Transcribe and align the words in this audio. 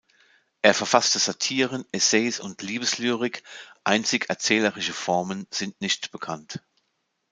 Er 0.63 0.73
verfasste 0.73 1.19
Satiren, 1.19 1.85
Essays 1.91 2.39
und 2.39 2.63
Liebeslyrik, 2.63 3.43
einzig 3.83 4.29
erzählerische 4.29 4.93
Formen 4.93 5.45
sind 5.51 5.79
nicht 5.79 6.09
bekannt. 6.09 6.59